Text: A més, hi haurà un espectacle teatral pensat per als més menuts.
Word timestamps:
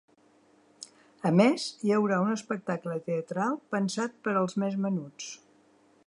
A 1.29 1.31
més, 1.39 1.65
hi 1.87 1.91
haurà 1.97 2.17
un 2.23 2.31
espectacle 2.37 2.97
teatral 3.09 3.59
pensat 3.77 4.17
per 4.29 4.33
als 4.41 4.57
més 4.65 4.79
menuts. 4.87 5.29